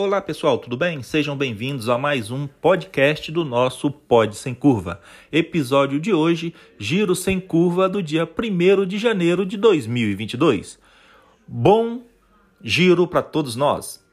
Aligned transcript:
Olá 0.00 0.22
pessoal, 0.22 0.58
tudo 0.58 0.76
bem? 0.76 1.02
Sejam 1.02 1.36
bem-vindos 1.36 1.88
a 1.88 1.98
mais 1.98 2.30
um 2.30 2.46
podcast 2.46 3.32
do 3.32 3.44
nosso 3.44 3.90
Pod 3.90 4.36
Sem 4.36 4.54
Curva. 4.54 5.00
Episódio 5.32 5.98
de 5.98 6.12
hoje, 6.12 6.54
Giro 6.78 7.16
Sem 7.16 7.40
Curva 7.40 7.88
do 7.88 8.00
dia 8.00 8.22
1 8.22 8.86
de 8.86 8.96
janeiro 8.96 9.44
de 9.44 9.56
2022. 9.56 10.78
Bom 11.48 12.02
giro 12.62 13.08
para 13.08 13.22
todos 13.22 13.56
nós! 13.56 14.07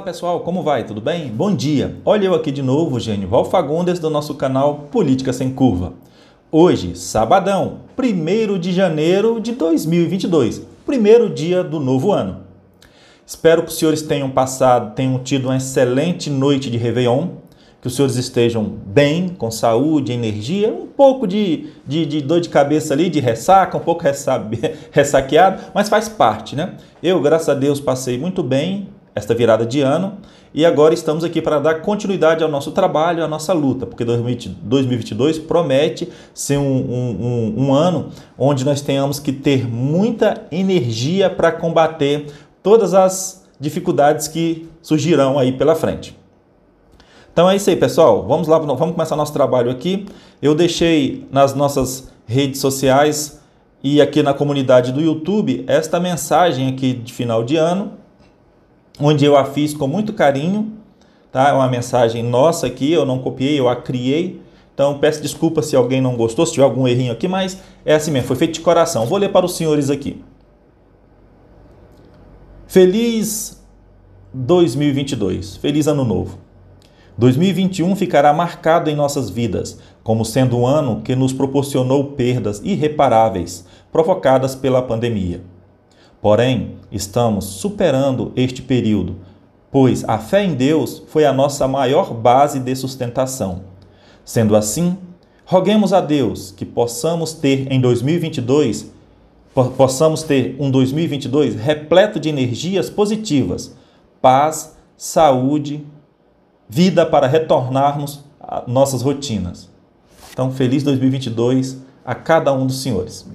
Olá 0.00 0.06
pessoal, 0.06 0.40
como 0.40 0.62
vai? 0.62 0.82
Tudo 0.84 0.98
bem? 0.98 1.28
Bom 1.28 1.54
dia! 1.54 1.98
Olha 2.06 2.24
eu 2.24 2.34
aqui 2.34 2.50
de 2.50 2.62
novo, 2.62 2.98
Gênio 2.98 3.28
Fagundes, 3.44 3.98
do 3.98 4.08
nosso 4.08 4.34
canal 4.34 4.86
Política 4.90 5.30
Sem 5.30 5.52
Curva. 5.52 5.92
Hoje, 6.50 6.96
sabadão, 6.96 7.80
1 7.98 8.58
de 8.58 8.72
janeiro 8.72 9.38
de 9.38 9.52
2022, 9.52 10.62
primeiro 10.86 11.28
dia 11.28 11.62
do 11.62 11.78
novo 11.78 12.12
ano. 12.12 12.38
Espero 13.26 13.62
que 13.62 13.68
os 13.68 13.78
senhores 13.78 14.00
tenham 14.00 14.30
passado, 14.30 14.94
tenham 14.94 15.18
tido 15.18 15.48
uma 15.48 15.58
excelente 15.58 16.30
noite 16.30 16.70
de 16.70 16.78
Réveillon, 16.78 17.32
que 17.82 17.86
os 17.86 17.94
senhores 17.94 18.16
estejam 18.16 18.64
bem, 18.64 19.28
com 19.28 19.50
saúde, 19.50 20.12
energia, 20.12 20.72
um 20.72 20.86
pouco 20.86 21.26
de, 21.26 21.74
de, 21.86 22.06
de 22.06 22.22
dor 22.22 22.40
de 22.40 22.48
cabeça 22.48 22.94
ali, 22.94 23.10
de 23.10 23.20
ressaca, 23.20 23.76
um 23.76 23.80
pouco 23.80 24.02
ressaqueado, 24.90 25.62
mas 25.74 25.90
faz 25.90 26.08
parte, 26.08 26.56
né? 26.56 26.76
Eu, 27.02 27.20
graças 27.20 27.50
a 27.50 27.54
Deus, 27.54 27.78
passei 27.78 28.16
muito 28.16 28.42
bem, 28.42 28.88
esta 29.14 29.34
virada 29.34 29.66
de 29.66 29.80
ano 29.80 30.18
e 30.52 30.66
agora 30.66 30.92
estamos 30.92 31.22
aqui 31.22 31.40
para 31.40 31.60
dar 31.60 31.76
continuidade 31.76 32.42
ao 32.42 32.50
nosso 32.50 32.72
trabalho, 32.72 33.22
à 33.22 33.28
nossa 33.28 33.52
luta, 33.52 33.86
porque 33.86 34.04
2022 34.04 35.38
promete 35.38 36.08
ser 36.34 36.58
um, 36.58 36.62
um, 36.62 37.54
um, 37.56 37.66
um 37.66 37.74
ano 37.74 38.08
onde 38.36 38.64
nós 38.64 38.80
tenhamos 38.80 39.20
que 39.20 39.32
ter 39.32 39.68
muita 39.68 40.42
energia 40.50 41.30
para 41.30 41.52
combater 41.52 42.26
todas 42.62 42.94
as 42.94 43.48
dificuldades 43.60 44.26
que 44.26 44.68
surgirão 44.82 45.38
aí 45.38 45.52
pela 45.52 45.76
frente. 45.76 46.18
Então 47.32 47.48
é 47.48 47.54
isso 47.54 47.70
aí, 47.70 47.76
pessoal. 47.76 48.26
Vamos 48.26 48.48
lá, 48.48 48.58
vamos 48.58 48.92
começar 48.92 49.14
nosso 49.14 49.32
trabalho 49.32 49.70
aqui. 49.70 50.04
Eu 50.42 50.52
deixei 50.54 51.28
nas 51.30 51.54
nossas 51.54 52.10
redes 52.26 52.60
sociais 52.60 53.40
e 53.84 54.00
aqui 54.00 54.20
na 54.20 54.34
comunidade 54.34 54.90
do 54.90 55.00
YouTube 55.00 55.64
esta 55.68 56.00
mensagem 56.00 56.68
aqui 56.68 56.92
de 56.92 57.12
final 57.12 57.44
de 57.44 57.56
ano 57.56 57.99
onde 59.00 59.24
eu 59.24 59.36
a 59.36 59.44
fiz 59.44 59.74
com 59.74 59.86
muito 59.86 60.12
carinho, 60.12 60.72
tá? 61.32 61.48
É 61.48 61.52
uma 61.52 61.68
mensagem 61.68 62.22
nossa 62.22 62.66
aqui, 62.66 62.92
eu 62.92 63.06
não 63.06 63.18
copiei, 63.18 63.58
eu 63.58 63.68
a 63.68 63.76
criei. 63.76 64.40
Então 64.74 64.98
peço 64.98 65.20
desculpa 65.20 65.62
se 65.62 65.76
alguém 65.76 66.00
não 66.00 66.16
gostou, 66.16 66.46
se 66.46 66.52
tiver 66.52 66.64
algum 66.64 66.86
errinho 66.86 67.12
aqui, 67.12 67.28
mas 67.28 67.58
é 67.84 67.94
assim 67.94 68.10
mesmo, 68.10 68.28
foi 68.28 68.36
feito 68.36 68.54
de 68.54 68.60
coração. 68.60 69.06
Vou 69.06 69.18
ler 69.18 69.30
para 69.30 69.46
os 69.46 69.56
senhores 69.56 69.90
aqui. 69.90 70.22
Feliz 72.66 73.60
2022, 74.32 75.56
feliz 75.56 75.86
ano 75.86 76.04
novo. 76.04 76.38
2021 77.18 77.94
ficará 77.96 78.32
marcado 78.32 78.88
em 78.88 78.96
nossas 78.96 79.28
vidas 79.28 79.78
como 80.02 80.24
sendo 80.24 80.56
um 80.56 80.66
ano 80.66 81.02
que 81.02 81.14
nos 81.14 81.32
proporcionou 81.32 82.12
perdas 82.12 82.60
irreparáveis 82.64 83.66
provocadas 83.92 84.54
pela 84.54 84.80
pandemia. 84.80 85.42
Porém, 86.20 86.76
estamos 86.92 87.44
superando 87.44 88.32
este 88.36 88.62
período, 88.62 89.16
pois 89.70 90.04
a 90.08 90.18
fé 90.18 90.44
em 90.44 90.54
Deus 90.54 91.02
foi 91.08 91.24
a 91.24 91.32
nossa 91.32 91.66
maior 91.66 92.12
base 92.12 92.58
de 92.60 92.74
sustentação. 92.76 93.62
Sendo 94.24 94.54
assim, 94.54 94.98
roguemos 95.44 95.92
a 95.92 96.00
Deus 96.00 96.50
que 96.50 96.64
possamos 96.64 97.32
ter 97.32 97.72
em 97.72 97.80
2022 97.80 99.00
possamos 99.76 100.22
ter 100.22 100.56
um 100.58 100.70
2022 100.70 101.56
repleto 101.56 102.20
de 102.20 102.28
energias 102.28 102.88
positivas, 102.88 103.74
paz, 104.22 104.76
saúde, 104.96 105.84
vida 106.68 107.04
para 107.04 107.26
retornarmos 107.26 108.24
a 108.40 108.62
nossas 108.66 109.02
rotinas. 109.02 109.68
Então, 110.32 110.52
feliz 110.52 110.82
2022 110.84 111.78
a 112.04 112.14
cada 112.14 112.52
um 112.52 112.66
dos 112.66 112.80
senhores. 112.80 113.28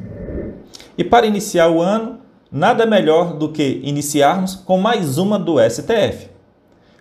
E 0.98 1.04
para 1.04 1.28
iniciar 1.28 1.70
o 1.70 1.82
ano, 1.82 2.20
nada 2.56 2.86
melhor 2.86 3.34
do 3.34 3.50
que 3.50 3.82
iniciarmos 3.84 4.56
com 4.56 4.78
mais 4.78 5.18
uma 5.18 5.38
do 5.38 5.58
STF. 5.60 6.30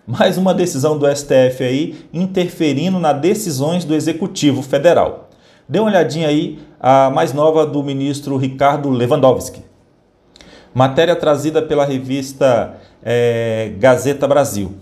Mais 0.05 0.37
uma 0.37 0.53
decisão 0.53 0.99
do 0.99 1.07
STF 1.07 1.63
aí 1.63 1.95
interferindo 2.11 2.99
nas 2.99 3.21
decisões 3.21 3.85
do 3.85 3.95
Executivo 3.95 4.61
Federal. 4.61 5.29
Dê 5.67 5.79
uma 5.79 5.87
olhadinha 5.87 6.27
aí 6.27 6.59
a 6.77 7.09
mais 7.09 7.31
nova 7.31 7.65
do 7.65 7.81
ministro 7.81 8.35
Ricardo 8.35 8.89
Lewandowski. 8.89 9.63
Matéria 10.73 11.15
trazida 11.15 11.61
pela 11.61 11.85
revista 11.85 12.75
é, 13.01 13.71
Gazeta 13.79 14.27
Brasil. 14.27 14.73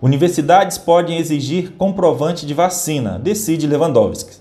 Universidades 0.00 0.78
podem 0.78 1.18
exigir 1.18 1.72
comprovante 1.72 2.46
de 2.46 2.54
vacina, 2.54 3.18
decide 3.18 3.66
Lewandowski. 3.66 4.36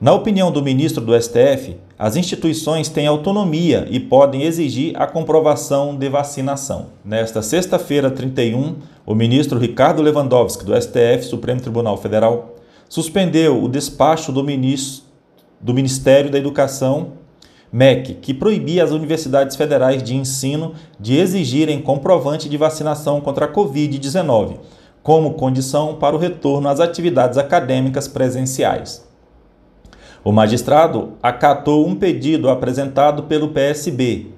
Na 0.00 0.12
opinião 0.12 0.50
do 0.50 0.60
ministro 0.60 1.00
do 1.00 1.14
STF, 1.14 1.76
as 2.02 2.16
instituições 2.16 2.88
têm 2.88 3.06
autonomia 3.06 3.86
e 3.88 4.00
podem 4.00 4.42
exigir 4.42 4.92
a 5.00 5.06
comprovação 5.06 5.94
de 5.94 6.08
vacinação. 6.08 6.86
Nesta 7.04 7.42
sexta-feira, 7.42 8.10
31, 8.10 8.74
o 9.06 9.14
ministro 9.14 9.56
Ricardo 9.56 10.02
Lewandowski, 10.02 10.64
do 10.64 10.74
STF, 10.74 11.22
Supremo 11.22 11.60
Tribunal 11.60 11.96
Federal, 11.96 12.56
suspendeu 12.88 13.62
o 13.62 13.68
despacho 13.68 14.32
do, 14.32 14.42
ministro, 14.42 15.04
do 15.60 15.72
Ministério 15.72 16.28
da 16.28 16.38
Educação, 16.38 17.12
MEC, 17.72 18.14
que 18.14 18.34
proibia 18.34 18.82
as 18.82 18.90
universidades 18.90 19.54
federais 19.54 20.02
de 20.02 20.16
ensino 20.16 20.74
de 20.98 21.16
exigirem 21.16 21.80
comprovante 21.80 22.48
de 22.48 22.56
vacinação 22.56 23.20
contra 23.20 23.44
a 23.44 23.52
Covid-19, 23.52 24.56
como 25.04 25.34
condição 25.34 25.94
para 25.94 26.16
o 26.16 26.18
retorno 26.18 26.68
às 26.68 26.80
atividades 26.80 27.38
acadêmicas 27.38 28.08
presenciais. 28.08 29.11
O 30.24 30.30
magistrado 30.30 31.14
acatou 31.20 31.84
um 31.84 31.96
pedido 31.96 32.48
apresentado 32.48 33.24
pelo 33.24 33.48
PSB 33.48 34.28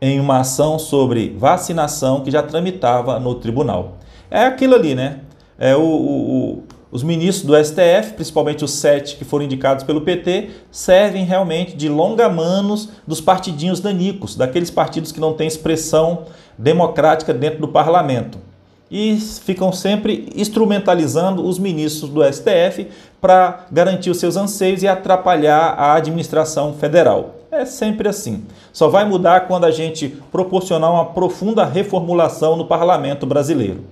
em 0.00 0.18
uma 0.18 0.40
ação 0.40 0.78
sobre 0.78 1.36
vacinação 1.36 2.22
que 2.22 2.30
já 2.30 2.42
tramitava 2.42 3.20
no 3.20 3.34
tribunal. 3.34 3.98
É 4.30 4.46
aquilo 4.46 4.74
ali, 4.74 4.94
né? 4.94 5.20
É 5.58 5.76
o, 5.76 5.82
o, 5.82 6.62
os 6.90 7.02
ministros 7.02 7.46
do 7.46 7.54
STF, 7.62 8.14
principalmente 8.14 8.64
os 8.64 8.72
sete 8.72 9.16
que 9.16 9.24
foram 9.24 9.44
indicados 9.44 9.84
pelo 9.84 10.00
PT, 10.00 10.48
servem 10.70 11.26
realmente 11.26 11.76
de 11.76 11.90
longa-manos 11.90 12.88
dos 13.06 13.20
partidinhos 13.20 13.80
danicos, 13.80 14.34
daqueles 14.34 14.70
partidos 14.70 15.12
que 15.12 15.20
não 15.20 15.34
têm 15.34 15.46
expressão 15.46 16.24
democrática 16.56 17.34
dentro 17.34 17.60
do 17.60 17.68
parlamento 17.68 18.38
e 18.92 19.16
ficam 19.16 19.72
sempre 19.72 20.28
instrumentalizando 20.36 21.42
os 21.42 21.58
ministros 21.58 22.10
do 22.10 22.22
STF 22.22 22.88
para 23.22 23.64
garantir 23.72 24.10
os 24.10 24.18
seus 24.18 24.36
anseios 24.36 24.82
e 24.82 24.88
atrapalhar 24.88 25.74
a 25.78 25.94
administração 25.94 26.74
federal. 26.74 27.36
É 27.50 27.64
sempre 27.64 28.06
assim. 28.06 28.44
Só 28.70 28.88
vai 28.88 29.06
mudar 29.06 29.48
quando 29.48 29.64
a 29.64 29.70
gente 29.70 30.08
proporcionar 30.30 30.92
uma 30.92 31.06
profunda 31.06 31.64
reformulação 31.64 32.54
no 32.54 32.66
parlamento 32.66 33.24
brasileiro. 33.24 33.82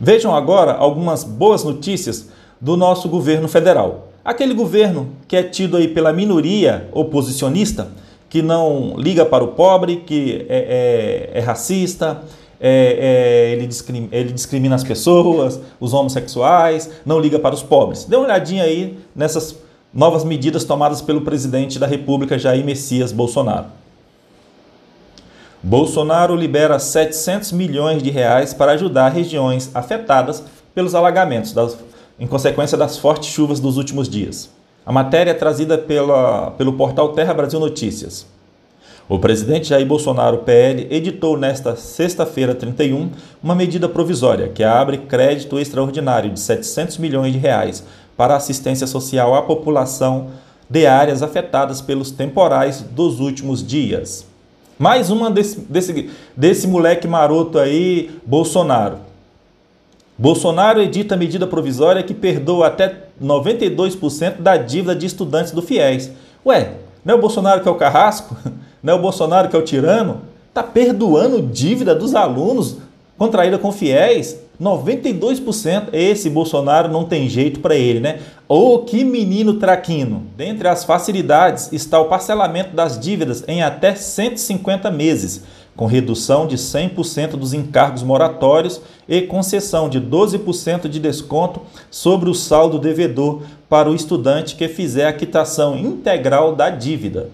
Vejam 0.00 0.34
agora 0.34 0.72
algumas 0.72 1.22
boas 1.22 1.62
notícias 1.62 2.30
do 2.58 2.74
nosso 2.74 3.06
governo 3.06 3.48
federal. 3.48 4.08
Aquele 4.24 4.54
governo 4.54 5.10
que 5.26 5.36
é 5.36 5.42
tido 5.42 5.76
aí 5.76 5.88
pela 5.88 6.12
minoria 6.12 6.88
oposicionista, 6.92 7.88
que 8.30 8.40
não 8.40 8.94
liga 8.96 9.26
para 9.26 9.44
o 9.44 9.48
pobre, 9.48 9.96
que 10.06 10.46
é, 10.48 11.30
é, 11.34 11.38
é 11.38 11.40
racista, 11.40 12.22
é, 12.60 13.50
é, 13.50 13.52
ele, 13.52 13.66
discrimina, 13.66 14.08
ele, 14.10 14.32
discrimina, 14.32 14.74
as 14.74 14.84
pessoas, 14.84 15.60
os 15.78 15.92
homossexuais, 15.92 16.90
não 17.04 17.20
liga 17.20 17.38
para 17.38 17.54
os 17.54 17.62
pobres. 17.62 18.04
Dê 18.04 18.16
uma 18.16 18.24
olhadinha 18.24 18.64
aí 18.64 18.98
nessas 19.14 19.56
novas 19.92 20.24
medidas 20.24 20.64
tomadas 20.64 21.00
pelo 21.00 21.22
presidente 21.22 21.78
da 21.78 21.86
República, 21.86 22.38
Jair 22.38 22.64
Messias 22.64 23.12
Bolsonaro. 23.12 23.66
Bolsonaro 25.62 26.36
libera 26.36 26.78
700 26.78 27.52
milhões 27.52 28.02
de 28.02 28.10
reais 28.10 28.54
para 28.54 28.72
ajudar 28.72 29.08
regiões 29.08 29.70
afetadas 29.74 30.42
pelos 30.74 30.94
alagamentos, 30.94 31.52
das, 31.52 31.76
em 32.18 32.26
consequência 32.26 32.78
das 32.78 32.96
fortes 32.96 33.28
chuvas 33.28 33.58
dos 33.58 33.76
últimos 33.76 34.08
dias. 34.08 34.50
A 34.86 34.92
matéria 34.92 35.32
é 35.32 35.34
trazida 35.34 35.76
pela, 35.76 36.52
pelo 36.52 36.74
portal 36.74 37.12
Terra 37.12 37.34
Brasil 37.34 37.58
Notícias. 37.58 38.24
O 39.08 39.18
presidente 39.18 39.68
Jair 39.68 39.86
Bolsonaro, 39.86 40.38
PL, 40.38 40.86
editou 40.90 41.38
nesta 41.38 41.74
sexta-feira, 41.74 42.54
31, 42.54 43.08
uma 43.42 43.54
medida 43.54 43.88
provisória 43.88 44.48
que 44.48 44.62
abre 44.62 44.98
crédito 44.98 45.58
extraordinário 45.58 46.30
de 46.30 46.38
700 46.38 46.98
milhões 46.98 47.32
de 47.32 47.38
reais 47.38 47.82
para 48.18 48.36
assistência 48.36 48.86
social 48.86 49.34
à 49.34 49.40
população 49.40 50.28
de 50.68 50.86
áreas 50.86 51.22
afetadas 51.22 51.80
pelos 51.80 52.10
temporais 52.10 52.82
dos 52.82 53.18
últimos 53.18 53.66
dias. 53.66 54.26
Mais 54.78 55.08
uma 55.08 55.30
desse, 55.30 55.58
desse, 55.60 56.10
desse 56.36 56.68
moleque 56.68 57.08
maroto 57.08 57.58
aí, 57.58 58.10
Bolsonaro. 58.26 58.98
Bolsonaro 60.18 60.82
edita 60.82 61.16
medida 61.16 61.46
provisória 61.46 62.02
que 62.02 62.12
perdoa 62.12 62.66
até 62.66 63.04
92% 63.22 64.42
da 64.42 64.58
dívida 64.58 64.94
de 64.94 65.06
estudantes 65.06 65.52
do 65.52 65.62
FIES. 65.62 66.10
Ué, 66.44 66.74
não 67.02 67.14
é 67.14 67.16
o 67.16 67.20
Bolsonaro 67.20 67.62
que 67.62 67.68
é 67.68 67.72
o 67.72 67.76
carrasco? 67.76 68.36
Não 68.88 68.94
é 68.94 68.96
o 68.96 69.02
Bolsonaro 69.02 69.50
que 69.50 69.54
é 69.54 69.58
o 69.58 69.62
tirano? 69.62 70.22
Está 70.48 70.62
perdoando 70.62 71.42
dívida 71.42 71.94
dos 71.94 72.14
alunos 72.14 72.78
contraída 73.18 73.58
com 73.58 73.70
fiéis? 73.70 74.40
92%. 74.58 75.88
Esse 75.92 76.30
Bolsonaro 76.30 76.90
não 76.90 77.04
tem 77.04 77.28
jeito 77.28 77.60
para 77.60 77.76
ele, 77.76 78.00
né? 78.00 78.20
Ô, 78.48 78.76
oh, 78.76 78.78
que 78.78 79.04
menino 79.04 79.58
traquino! 79.58 80.22
Dentre 80.38 80.68
as 80.68 80.84
facilidades 80.84 81.70
está 81.70 82.00
o 82.00 82.06
parcelamento 82.06 82.74
das 82.74 82.98
dívidas 82.98 83.44
em 83.46 83.62
até 83.62 83.94
150 83.94 84.90
meses 84.90 85.42
com 85.76 85.84
redução 85.84 86.46
de 86.46 86.56
100% 86.56 87.32
dos 87.32 87.52
encargos 87.52 88.02
moratórios 88.02 88.80
e 89.06 89.20
concessão 89.20 89.90
de 89.90 90.00
12% 90.00 90.88
de 90.88 90.98
desconto 90.98 91.60
sobre 91.90 92.30
o 92.30 92.34
saldo 92.34 92.78
devedor 92.78 93.42
para 93.68 93.90
o 93.90 93.94
estudante 93.94 94.56
que 94.56 94.66
fizer 94.66 95.06
a 95.06 95.12
quitação 95.12 95.76
integral 95.76 96.56
da 96.56 96.70
dívida. 96.70 97.28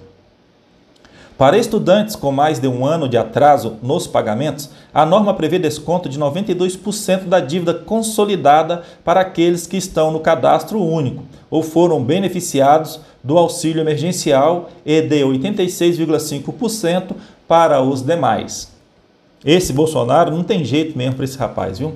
Para 1.37 1.59
estudantes 1.59 2.15
com 2.15 2.31
mais 2.31 2.61
de 2.61 2.69
um 2.69 2.87
ano 2.87 3.09
de 3.09 3.17
atraso 3.17 3.77
nos 3.83 4.07
pagamentos, 4.07 4.71
a 4.93 5.05
norma 5.05 5.35
prevê 5.35 5.59
desconto 5.59 6.09
de 6.09 6.17
92% 6.17 7.25
da 7.25 7.41
dívida 7.41 7.75
consolidada 7.75 8.85
para 9.05 9.21
aqueles 9.21 9.67
que 9.67 9.77
estão 9.77 10.13
no 10.13 10.21
cadastro 10.21 10.81
único 10.81 11.25
ou 11.51 11.61
foram 11.61 12.03
beneficiados 12.03 13.01
do 13.23 13.37
auxílio 13.37 13.81
emergencial 13.81 14.71
e 14.87 15.03
de 15.03 15.23
86,5% 15.23 17.17
para 17.49 17.83
os 17.83 18.01
demais. 18.01 18.73
Esse 19.45 19.73
Bolsonaro 19.73 20.31
não 20.31 20.45
tem 20.45 20.65
jeito 20.65 20.97
mesmo 20.97 21.17
para 21.17 21.25
esse 21.25 21.37
rapaz, 21.37 21.81
viu? 21.81 21.95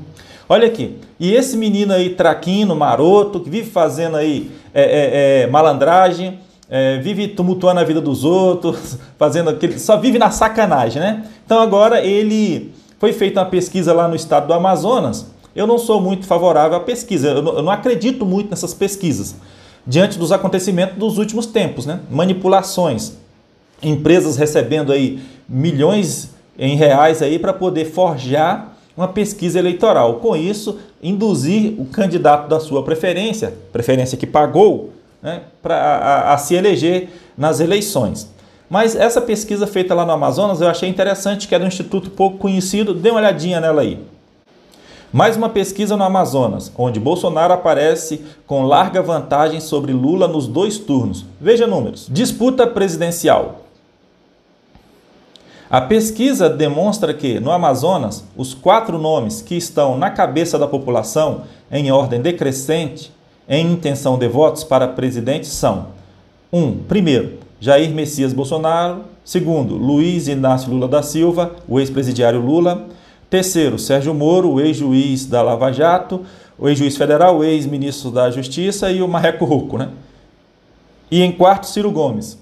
Olha 0.48 0.66
aqui, 0.66 0.96
e 1.20 1.32
esse 1.32 1.56
menino 1.56 1.92
aí, 1.92 2.10
traquino, 2.10 2.74
maroto, 2.74 3.38
que 3.38 3.50
vive 3.50 3.70
fazendo 3.70 4.16
aí 4.16 4.50
é, 4.74 4.82
é, 4.82 5.42
é, 5.42 5.46
malandragem, 5.46 6.40
é, 6.70 6.98
vive 6.98 7.28
tumultuando 7.28 7.80
a 7.80 7.84
vida 7.84 8.00
dos 8.00 8.24
outros, 8.24 8.98
fazendo 9.18 9.50
aquele. 9.50 9.78
só 9.78 9.96
vive 9.96 10.18
na 10.18 10.30
sacanagem, 10.30 11.00
né? 11.00 11.26
Então 11.44 11.60
agora 11.60 12.04
ele 12.04 12.72
foi 12.98 13.12
feita 13.12 13.40
uma 13.40 13.46
pesquisa 13.46 13.92
lá 13.92 14.06
no 14.06 14.14
estado 14.14 14.46
do 14.46 14.52
Amazonas. 14.52 15.26
Eu 15.54 15.66
não 15.66 15.78
sou 15.78 16.00
muito 16.00 16.26
favorável 16.26 16.76
à 16.76 16.80
pesquisa, 16.80 17.28
eu 17.28 17.42
não, 17.42 17.56
eu 17.56 17.62
não 17.62 17.72
acredito 17.72 18.24
muito 18.24 18.50
nessas 18.50 18.74
pesquisas, 18.74 19.34
diante 19.86 20.18
dos 20.18 20.30
acontecimentos 20.30 20.96
dos 20.96 21.18
últimos 21.18 21.46
tempos, 21.46 21.86
né? 21.86 22.00
Manipulações, 22.10 23.14
empresas 23.82 24.36
recebendo 24.36 24.92
aí 24.92 25.20
milhões 25.48 26.30
em 26.58 26.76
reais 26.76 27.22
aí 27.22 27.38
para 27.38 27.52
poder 27.52 27.86
forjar 27.86 28.76
uma 28.96 29.08
pesquisa 29.08 29.58
eleitoral. 29.58 30.14
Com 30.16 30.36
isso, 30.36 30.78
induzir 31.02 31.74
o 31.80 31.84
candidato 31.84 32.48
da 32.48 32.60
sua 32.60 32.82
preferência, 32.82 33.54
preferência 33.72 34.18
que 34.18 34.26
pagou, 34.26 34.92
né, 35.22 35.42
para 35.62 35.76
a, 35.76 36.34
a 36.34 36.38
se 36.38 36.54
eleger 36.54 37.08
nas 37.36 37.60
eleições. 37.60 38.28
Mas 38.68 38.94
essa 38.94 39.20
pesquisa 39.20 39.66
feita 39.66 39.94
lá 39.94 40.04
no 40.04 40.12
Amazonas 40.12 40.60
eu 40.60 40.68
achei 40.68 40.88
interessante, 40.88 41.48
que 41.48 41.54
era 41.54 41.64
um 41.64 41.68
instituto 41.68 42.10
pouco 42.10 42.38
conhecido, 42.38 42.92
dê 42.92 43.10
uma 43.10 43.20
olhadinha 43.20 43.60
nela 43.60 43.82
aí. 43.82 43.98
Mais 45.10 45.38
uma 45.38 45.48
pesquisa 45.48 45.96
no 45.96 46.04
Amazonas, 46.04 46.70
onde 46.76 47.00
Bolsonaro 47.00 47.54
aparece 47.54 48.22
com 48.46 48.64
larga 48.64 49.00
vantagem 49.00 49.58
sobre 49.58 49.90
Lula 49.90 50.28
nos 50.28 50.46
dois 50.46 50.76
turnos. 50.76 51.24
Veja 51.40 51.66
números. 51.66 52.06
Disputa 52.10 52.66
presidencial. 52.66 53.62
A 55.70 55.80
pesquisa 55.80 56.48
demonstra 56.48 57.14
que, 57.14 57.40
no 57.40 57.50
Amazonas, 57.50 58.24
os 58.36 58.52
quatro 58.52 58.98
nomes 58.98 59.40
que 59.40 59.54
estão 59.54 59.96
na 59.96 60.10
cabeça 60.10 60.58
da 60.58 60.66
população, 60.66 61.42
em 61.70 61.90
ordem 61.90 62.20
decrescente, 62.20 63.10
em 63.48 63.72
intenção 63.72 64.18
de 64.18 64.28
votos 64.28 64.62
para 64.62 64.86
presidente 64.86 65.46
são: 65.46 65.86
1. 66.52 66.62
Um, 66.62 66.78
primeiro, 66.78 67.38
Jair 67.60 67.90
Messias 67.90 68.32
Bolsonaro. 68.32 69.04
Segundo, 69.24 69.74
Luiz 69.74 70.26
Inácio 70.26 70.70
Lula 70.70 70.88
da 70.88 71.02
Silva, 71.02 71.56
o 71.68 71.78
ex-presidiário 71.78 72.40
Lula. 72.40 72.86
Terceiro, 73.28 73.78
Sérgio 73.78 74.14
Moro, 74.14 74.52
o 74.52 74.60
ex-juiz 74.60 75.26
da 75.26 75.42
Lava 75.42 75.70
Jato, 75.70 76.24
o 76.58 76.66
ex-juiz 76.66 76.96
federal, 76.96 77.38
o 77.38 77.44
ex-ministro 77.44 78.10
da 78.10 78.30
Justiça 78.30 78.90
e 78.90 79.02
o 79.02 79.08
Marreco 79.08 79.44
Ruco, 79.44 79.76
né? 79.76 79.90
E 81.10 81.22
em 81.22 81.30
quarto, 81.30 81.66
Ciro 81.66 81.90
Gomes. 81.90 82.38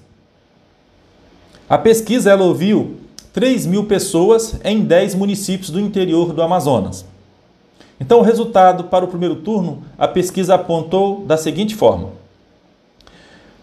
A 1.68 1.76
pesquisa 1.76 2.30
ela 2.30 2.44
ouviu 2.44 2.96
3 3.32 3.66
mil 3.66 3.84
pessoas 3.84 4.60
em 4.62 4.82
10 4.82 5.16
municípios 5.16 5.70
do 5.70 5.80
interior 5.80 6.32
do 6.32 6.40
Amazonas. 6.40 7.04
Então, 8.00 8.18
o 8.18 8.22
resultado 8.22 8.84
para 8.84 9.04
o 9.04 9.08
primeiro 9.08 9.36
turno, 9.36 9.82
a 9.98 10.06
pesquisa 10.06 10.54
apontou 10.54 11.24
da 11.24 11.36
seguinte 11.36 11.74
forma: 11.74 12.10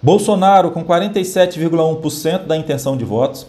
Bolsonaro 0.01 0.71
com 0.71 0.83
47,1% 0.83 2.45
da 2.45 2.57
intenção 2.57 2.97
de 2.97 3.05
votos, 3.05 3.45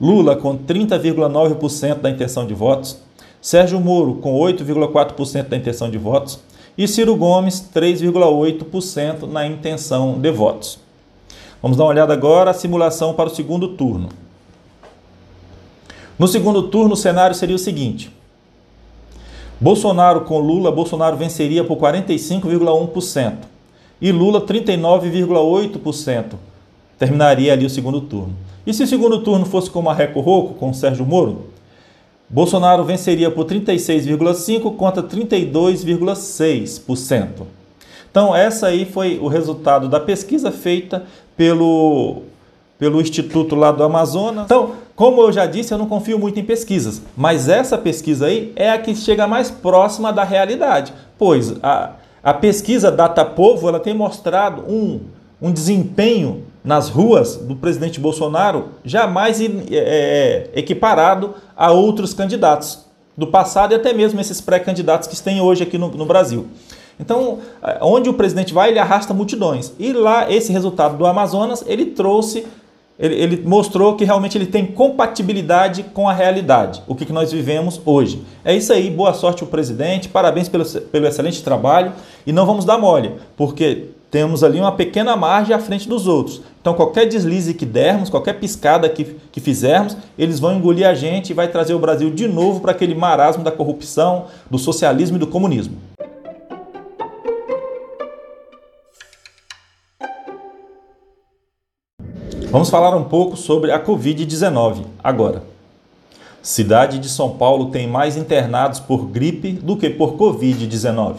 Lula 0.00 0.36
com 0.36 0.56
30,9% 0.56 1.96
da 1.96 2.08
intenção 2.08 2.46
de 2.46 2.54
votos, 2.54 2.98
Sérgio 3.40 3.80
Moro 3.80 4.14
com 4.16 4.34
8,4% 4.34 5.48
da 5.48 5.56
intenção 5.56 5.90
de 5.90 5.98
votos. 5.98 6.40
E 6.78 6.88
Ciro 6.88 7.14
Gomes 7.16 7.68
3,8% 7.74 9.26
na 9.26 9.46
intenção 9.46 10.18
de 10.18 10.30
votos. 10.30 10.78
Vamos 11.60 11.76
dar 11.76 11.84
uma 11.84 11.90
olhada 11.90 12.12
agora 12.14 12.52
a 12.52 12.54
simulação 12.54 13.12
para 13.12 13.28
o 13.28 13.34
segundo 13.34 13.68
turno. 13.68 14.08
No 16.18 16.26
segundo 16.26 16.68
turno, 16.68 16.94
o 16.94 16.96
cenário 16.96 17.36
seria 17.36 17.56
o 17.56 17.58
seguinte: 17.58 18.10
Bolsonaro 19.60 20.22
com 20.22 20.38
Lula, 20.38 20.72
Bolsonaro 20.72 21.18
venceria 21.18 21.62
por 21.62 21.76
45,1% 21.76 23.34
e 24.00 24.10
Lula 24.10 24.40
39,8%. 24.40 26.24
Terminaria 26.98 27.52
ali 27.52 27.66
o 27.66 27.70
segundo 27.70 28.00
turno. 28.00 28.34
E 28.66 28.72
se 28.72 28.82
o 28.82 28.86
segundo 28.86 29.22
turno 29.22 29.44
fosse 29.44 29.70
com 29.70 29.82
Marreco 29.82 30.20
Roco, 30.20 30.54
com 30.54 30.72
Sérgio 30.72 31.04
Moro, 31.04 31.50
Bolsonaro 32.28 32.84
venceria 32.84 33.30
por 33.30 33.44
36,5% 33.44 34.76
contra 34.76 35.02
32,6%. 35.02 37.28
Então, 38.10 38.34
essa 38.34 38.68
aí 38.68 38.84
foi 38.84 39.18
o 39.20 39.28
resultado 39.28 39.88
da 39.88 40.00
pesquisa 40.00 40.50
feita 40.50 41.04
pelo, 41.36 42.22
pelo 42.80 43.00
Instituto 43.00 43.54
lá 43.54 43.70
do 43.70 43.84
Amazonas. 43.84 44.46
Então, 44.46 44.72
como 44.96 45.20
eu 45.20 45.30
já 45.30 45.44
disse, 45.44 45.72
eu 45.72 45.78
não 45.78 45.86
confio 45.86 46.18
muito 46.18 46.40
em 46.40 46.44
pesquisas, 46.44 47.02
mas 47.14 47.46
essa 47.46 47.76
pesquisa 47.76 48.26
aí 48.26 48.52
é 48.56 48.70
a 48.70 48.78
que 48.78 48.94
chega 48.94 49.26
mais 49.28 49.50
próxima 49.50 50.10
da 50.10 50.24
realidade, 50.24 50.94
pois 51.18 51.54
a, 51.62 51.92
a 52.24 52.32
pesquisa 52.32 52.90
Datapovo 52.90 53.68
ela 53.68 53.78
tem 53.78 53.92
mostrado 53.92 54.62
um, 54.62 55.00
um 55.40 55.52
desempenho 55.52 56.44
nas 56.64 56.88
ruas 56.88 57.36
do 57.36 57.54
presidente 57.54 58.00
Bolsonaro 58.00 58.68
jamais 58.84 59.40
é, 59.40 59.46
é, 59.70 60.50
equiparado 60.54 61.34
a 61.56 61.70
outros 61.70 62.14
candidatos 62.14 62.86
do 63.16 63.26
passado 63.26 63.72
e 63.72 63.74
até 63.74 63.92
mesmo 63.92 64.20
esses 64.20 64.40
pré-candidatos 64.40 65.06
que 65.06 65.22
têm 65.22 65.40
hoje 65.40 65.62
aqui 65.62 65.76
no, 65.76 65.88
no 65.88 66.06
Brasil. 66.06 66.46
Então, 66.98 67.38
onde 67.80 68.10
o 68.10 68.14
presidente 68.14 68.52
vai, 68.52 68.68
ele 68.68 68.78
arrasta 68.78 69.14
multidões. 69.14 69.72
E 69.78 69.90
lá, 69.90 70.30
esse 70.30 70.52
resultado 70.52 70.98
do 70.98 71.06
Amazonas, 71.06 71.64
ele 71.66 71.86
trouxe 71.86 72.46
ele, 73.00 73.14
ele, 73.14 73.42
mostrou 73.44 73.96
que 73.96 74.04
realmente 74.04 74.36
ele 74.36 74.46
tem 74.46 74.66
compatibilidade 74.66 75.82
com 75.82 76.08
a 76.08 76.12
realidade, 76.12 76.82
o 76.86 76.94
que, 76.94 77.06
que 77.06 77.12
nós 77.12 77.32
vivemos 77.32 77.80
hoje. 77.84 78.22
É 78.44 78.54
isso 78.54 78.72
aí, 78.72 78.90
boa 78.90 79.14
sorte 79.14 79.42
ao 79.42 79.48
presidente, 79.48 80.08
parabéns 80.08 80.48
pelo, 80.48 80.64
pelo 80.64 81.06
excelente 81.06 81.42
trabalho 81.42 81.92
e 82.26 82.32
não 82.32 82.44
vamos 82.44 82.66
dar 82.66 82.76
mole, 82.76 83.12
porque 83.36 83.86
temos 84.10 84.44
ali 84.44 84.58
uma 84.58 84.72
pequena 84.72 85.16
margem 85.16 85.54
à 85.54 85.58
frente 85.58 85.88
dos 85.88 86.06
outros. 86.06 86.42
Então, 86.60 86.74
qualquer 86.74 87.06
deslize 87.06 87.54
que 87.54 87.64
dermos, 87.64 88.10
qualquer 88.10 88.34
piscada 88.34 88.88
que, 88.88 89.16
que 89.32 89.40
fizermos, 89.40 89.96
eles 90.18 90.38
vão 90.38 90.56
engolir 90.56 90.86
a 90.86 90.92
gente 90.92 91.30
e 91.30 91.34
vai 91.34 91.48
trazer 91.48 91.72
o 91.74 91.78
Brasil 91.78 92.10
de 92.10 92.28
novo 92.28 92.60
para 92.60 92.72
aquele 92.72 92.94
marasmo 92.94 93.42
da 93.42 93.52
corrupção, 93.52 94.26
do 94.50 94.58
socialismo 94.58 95.16
e 95.16 95.20
do 95.20 95.26
comunismo. 95.26 95.89
Vamos 102.50 102.68
falar 102.68 102.96
um 102.96 103.04
pouco 103.04 103.36
sobre 103.36 103.70
a 103.70 103.78
Covid-19 103.78 104.84
agora. 105.04 105.44
Cidade 106.42 106.98
de 106.98 107.08
São 107.08 107.36
Paulo 107.36 107.66
tem 107.66 107.86
mais 107.86 108.16
internados 108.16 108.80
por 108.80 109.06
gripe 109.06 109.52
do 109.52 109.76
que 109.76 109.88
por 109.88 110.14
Covid-19. 110.14 111.18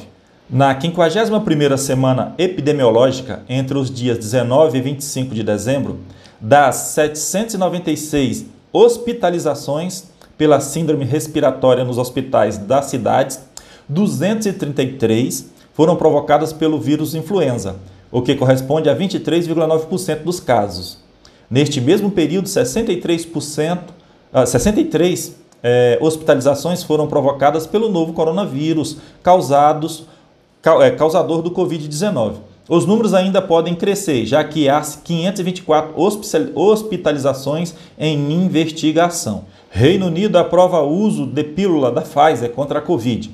Na 0.50 0.78
51ª 0.78 1.78
semana 1.78 2.36
epidemiológica, 2.38 3.44
entre 3.48 3.78
os 3.78 3.90
dias 3.90 4.18
19 4.18 4.78
e 4.78 4.82
25 4.82 5.34
de 5.34 5.42
dezembro, 5.42 6.00
das 6.38 6.76
796 6.76 8.48
hospitalizações 8.74 10.08
pela 10.38 10.60
síndrome 10.60 11.06
respiratória 11.06 11.86
nos 11.86 11.98
hospitais 11.98 12.58
das 12.58 12.88
cidades, 12.88 13.40
233 13.88 15.50
foram 15.74 15.96
provocadas 15.96 16.52
pelo 16.52 16.78
vírus 16.78 17.16
influenza, 17.16 17.78
o 18.12 18.22
que 18.22 18.36
corresponde 18.36 18.90
a 18.90 18.96
23,9% 18.98 20.24
dos 20.24 20.42
casos. 20.42 21.00
Neste 21.52 21.82
mesmo 21.82 22.10
período, 22.10 22.48
63% 22.48 23.80
63 24.46 25.36
é, 25.62 25.98
hospitalizações 26.02 26.82
foram 26.82 27.08
provocadas 27.08 27.68
pelo 27.68 27.90
novo 27.90 28.14
coronavírus 28.14 28.98
causados, 29.22 30.06
é, 30.82 30.92
causador 30.92 31.42
do 31.42 31.52
Covid-19. 31.52 32.36
Os 32.70 32.86
números 32.86 33.14
ainda 33.14 33.42
podem 33.42 33.76
crescer, 33.76 34.26
já 34.26 34.42
que 34.44 34.70
há 34.70 34.82
524 34.82 35.94
hospitalizações 36.56 37.76
em 38.00 38.32
investigação. 38.32 39.44
Reino 39.70 40.06
Unido 40.06 40.38
aprova 40.38 40.80
o 40.82 40.90
uso 40.90 41.26
de 41.26 41.44
pílula 41.44 41.92
da 41.92 42.02
Pfizer 42.02 42.52
contra 42.52 42.80
a 42.80 42.82
Covid. 42.82 43.30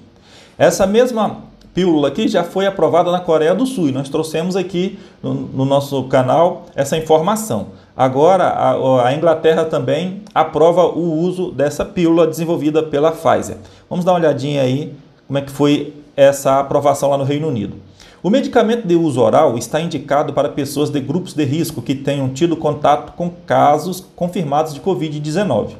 Essa 0.57 0.87
mesma 0.87 1.43
pílula 1.77 2.07
aqui 2.07 2.27
já 2.27 2.43
foi 2.43 2.65
aprovada 2.65 3.11
na 3.11 3.19
Coreia 3.19 3.53
do 3.53 3.63
Sul 3.67 3.89
e 3.89 3.91
nós 3.91 4.09
trouxemos 4.09 4.55
aqui 4.55 4.97
no, 5.21 5.35
no 5.35 5.63
nosso 5.63 6.05
canal 6.05 6.65
essa 6.75 6.97
informação. 6.97 7.67
Agora, 7.95 8.45
a, 8.45 9.07
a, 9.07 9.13
Inglaterra 9.13 9.63
também 9.63 10.23
aprova 10.33 10.87
o 10.87 11.19
uso 11.19 11.51
dessa 11.51 11.85
pílula 11.85 12.25
desenvolvida 12.25 12.81
pela 12.81 13.11
Pfizer. 13.11 13.57
Vamos 13.87 14.03
dar 14.03 14.13
uma 14.13 14.17
olhadinha 14.17 14.63
aí 14.63 14.91
como 15.27 15.37
é 15.37 15.41
que 15.43 15.51
foi 15.51 15.93
essa 16.15 16.59
aprovação 16.59 17.11
lá 17.11 17.17
no 17.19 17.23
Reino 17.23 17.47
Unido. 17.47 17.75
O 18.23 18.31
medicamento 18.31 18.87
de 18.87 18.95
uso 18.95 19.21
oral 19.21 19.55
está 19.55 19.79
indicado 19.79 20.33
para 20.33 20.49
pessoas 20.49 20.89
de 20.89 20.99
grupos 20.99 21.35
de 21.35 21.43
risco 21.43 21.79
que 21.79 21.93
tenham 21.93 22.29
tido 22.29 22.57
contato 22.57 23.13
com 23.13 23.29
casos 23.29 24.03
confirmados 24.15 24.73
de 24.73 24.81
Covid-19. 24.81 25.73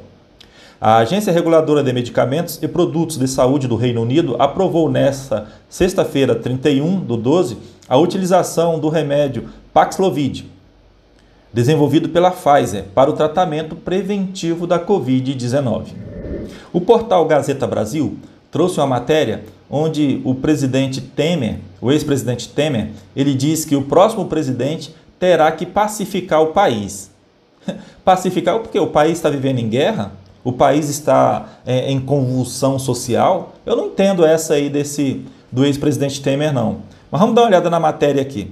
A 0.80 0.98
Agência 0.98 1.32
Reguladora 1.32 1.82
de 1.82 1.92
Medicamentos 1.92 2.60
e 2.62 2.68
Produtos 2.68 3.18
de 3.18 3.26
Saúde 3.26 3.66
do 3.66 3.74
Reino 3.74 4.00
Unido 4.00 4.36
aprovou 4.38 4.88
nesta 4.88 5.48
sexta-feira, 5.68 6.36
31 6.36 7.00
do 7.00 7.16
12, 7.16 7.58
a 7.88 7.96
utilização 7.96 8.78
do 8.78 8.88
remédio 8.88 9.48
Paxlovid 9.74 10.48
desenvolvido 11.52 12.10
pela 12.10 12.30
Pfizer 12.30 12.84
para 12.94 13.10
o 13.10 13.14
tratamento 13.14 13.74
preventivo 13.74 14.68
da 14.68 14.78
Covid-19. 14.78 15.86
O 16.72 16.80
portal 16.80 17.24
Gazeta 17.24 17.66
Brasil 17.66 18.16
trouxe 18.52 18.78
uma 18.78 18.86
matéria 18.86 19.42
onde 19.68 20.20
o 20.24 20.32
presidente 20.34 21.00
Temer, 21.00 21.58
o 21.80 21.90
ex-presidente 21.90 22.48
Temer, 22.50 22.90
ele 23.16 23.34
diz 23.34 23.64
que 23.64 23.74
o 23.74 23.82
próximo 23.82 24.26
presidente 24.26 24.94
terá 25.18 25.50
que 25.50 25.66
pacificar 25.66 26.40
o 26.40 26.52
país. 26.52 27.10
Pacificar 28.04 28.60
porque 28.60 28.78
o 28.78 28.86
país 28.86 29.18
está 29.18 29.28
vivendo 29.28 29.58
em 29.58 29.68
guerra? 29.68 30.12
O 30.48 30.52
país 30.52 30.88
está 30.88 31.58
é, 31.66 31.92
em 31.92 32.00
convulsão 32.00 32.78
social? 32.78 33.52
Eu 33.66 33.76
não 33.76 33.88
entendo 33.88 34.24
essa 34.24 34.54
aí 34.54 34.70
desse 34.70 35.22
do 35.52 35.62
ex-presidente 35.62 36.22
Temer 36.22 36.54
não. 36.54 36.78
Mas 37.10 37.20
vamos 37.20 37.34
dar 37.34 37.42
uma 37.42 37.48
olhada 37.48 37.68
na 37.68 37.78
matéria 37.78 38.22
aqui. 38.22 38.50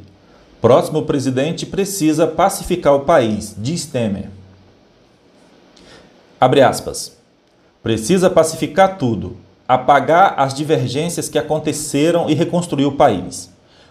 Próximo 0.60 1.04
presidente 1.04 1.64
precisa 1.64 2.26
pacificar 2.26 2.94
o 2.94 3.00
país, 3.00 3.54
diz 3.56 3.86
Temer. 3.86 4.28
Abre 6.38 6.60
aspas. 6.60 7.16
Precisa 7.82 8.28
pacificar 8.28 8.98
tudo, 8.98 9.38
apagar 9.66 10.34
as 10.36 10.52
divergências 10.52 11.30
que 11.30 11.38
aconteceram 11.38 12.28
e 12.28 12.34
reconstruir 12.34 12.84
o 12.84 12.92
país. 12.92 13.48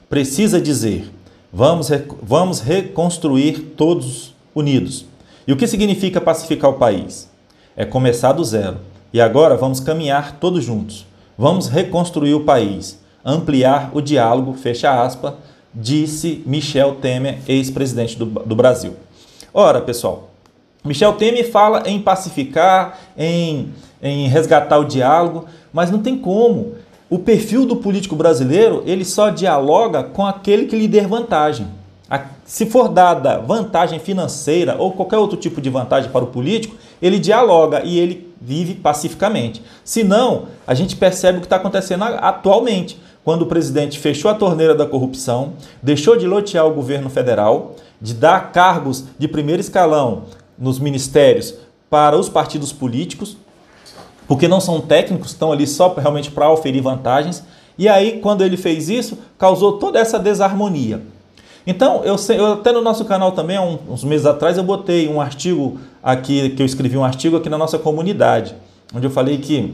Precisa 0.08 0.62
dizer: 0.62 1.12
vamos, 1.52 1.90
vamos 2.22 2.60
reconstruir 2.60 3.74
todos 3.76 4.36
unidos. 4.54 5.08
E 5.48 5.52
o 5.52 5.58
que 5.58 5.66
significa 5.66 6.22
pacificar 6.22 6.70
o 6.70 6.76
país? 6.76 7.34
É 7.76 7.84
começar 7.84 8.32
do 8.32 8.44
zero. 8.44 8.78
E 9.12 9.20
agora 9.20 9.56
vamos 9.56 9.80
caminhar 9.80 10.38
todos 10.40 10.64
juntos. 10.64 11.06
Vamos 11.38 11.68
reconstruir 11.68 12.34
o 12.34 12.46
país, 12.46 13.00
ampliar 13.24 13.92
o 13.94 14.02
diálogo, 14.02 14.54
fecha 14.54 15.04
aspas, 15.04 15.34
disse 15.74 16.42
Michel 16.46 16.96
Temer, 16.96 17.40
ex-presidente 17.48 18.18
do, 18.18 18.26
do 18.26 18.56
Brasil. 18.56 18.94
Ora, 19.54 19.82
pessoal, 19.82 20.30
Michel 20.86 21.14
Temer 21.14 21.52
fala 21.52 21.84
em 21.86 22.00
pacificar, 22.02 22.98
em, 23.18 23.74
em 24.02 24.28
resgatar 24.28 24.78
o 24.78 24.86
diálogo, 24.86 25.46
mas 25.74 25.92
não 25.92 26.00
tem 26.00 26.18
como. 26.18 26.76
O 27.10 27.20
perfil 27.20 27.66
do 27.66 27.76
político 27.76 28.16
brasileiro, 28.16 28.84
ele 28.86 29.04
só 29.04 29.30
dialoga 29.30 30.04
com 30.04 30.26
aquele 30.26 30.66
que 30.66 30.76
lhe 30.76 30.88
der 30.88 31.08
vantagem. 31.08 31.68
Se 32.46 32.68
for 32.68 32.88
dada 32.88 33.40
vantagem 33.40 33.98
financeira 33.98 34.76
ou 34.78 34.92
qualquer 34.92 35.18
outro 35.18 35.38
tipo 35.38 35.60
de 35.60 35.70
vantagem 35.70 36.12
para 36.12 36.24
o 36.24 36.28
político, 36.28 36.76
ele 37.02 37.20
dialoga 37.20 37.82
e 37.84 38.00
ele 38.00 38.34
vive 38.40 38.76
pacificamente. 38.76 39.62
Se 39.84 40.04
não, 40.04 40.48
a 40.68 40.74
gente 40.74 40.96
percebe 40.96 41.38
o 41.38 41.42
que 41.42 41.48
está 41.48 41.56
acontecendo 41.56 42.04
atualmente 42.04 43.00
quando 43.24 43.42
o 43.42 43.48
presidente 43.48 43.98
fechou 43.98 44.30
a 44.30 44.36
torneira 44.36 44.76
da 44.76 44.86
corrupção, 44.86 45.54
deixou 45.82 46.16
de 46.16 46.28
lotear 46.28 46.68
o 46.68 46.74
governo 46.74 47.10
federal, 47.10 47.76
de 48.00 48.14
dar 48.14 48.52
cargos 48.52 49.06
de 49.18 49.28
primeiro 49.28 49.60
escalão 49.60 50.26
nos 50.58 50.78
ministérios 50.78 51.56
para 51.90 52.16
os 52.16 52.30
partidos 52.30 52.72
políticos, 52.72 53.36
porque 54.28 54.48
não 54.48 54.60
são 54.60 54.80
técnicos, 54.80 55.32
estão 55.32 55.52
ali 55.52 55.66
só 55.66 55.94
realmente 55.94 56.30
para 56.30 56.52
oferir 56.52 56.84
vantagens. 56.84 57.44
E 57.78 57.90
aí, 57.90 58.20
quando 58.22 58.44
ele 58.44 58.58
fez 58.58 58.90
isso, 58.90 59.18
causou 59.38 59.80
toda 59.80 60.00
essa 60.00 60.20
desarmonia. 60.20 61.02
Então, 61.68 62.04
eu, 62.04 62.16
eu 62.36 62.54
até 62.54 62.72
no 62.72 62.82
nosso 62.82 63.06
canal 63.06 63.32
também, 63.32 63.58
uns 63.60 64.04
meses 64.04 64.26
atrás, 64.26 64.58
eu 64.58 64.64
botei 64.64 65.08
um 65.08 65.20
artigo 65.20 65.80
aqui, 66.04 66.50
que 66.52 66.62
eu 66.62 66.66
escrevi 66.66 66.96
um 66.96 67.04
artigo 67.04 67.38
aqui 67.38 67.50
na 67.50 67.58
nossa 67.58 67.80
comunidade, 67.80 68.56
onde 68.94 69.08
eu 69.08 69.12
falei 69.12 69.40
que 69.40 69.74